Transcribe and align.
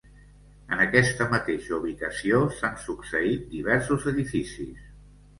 En 0.75 0.79
aquesta 0.83 1.25
mateixa 1.33 1.75
ubicació 1.75 2.39
s'han 2.59 2.79
succeït 2.85 3.43
diversos 3.51 4.07
edificis. 4.13 4.81